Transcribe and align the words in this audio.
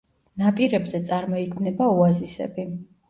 ნაპირებზე 0.43 1.01
წარმოიქმნება 1.09 1.91
ოაზისები. 1.99 2.67